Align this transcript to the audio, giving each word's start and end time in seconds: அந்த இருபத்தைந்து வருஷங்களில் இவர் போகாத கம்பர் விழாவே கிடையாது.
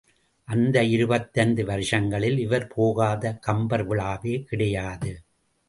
அந்த 0.47 0.83
இருபத்தைந்து 0.83 1.65
வருஷங்களில் 1.65 2.37
இவர் 2.37 2.67
போகாத 2.67 3.33
கம்பர் 3.39 3.89
விழாவே 3.89 4.43
கிடையாது. 4.43 5.11